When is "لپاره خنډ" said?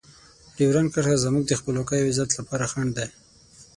2.39-2.91